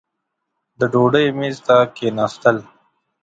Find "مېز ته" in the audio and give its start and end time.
1.39-1.75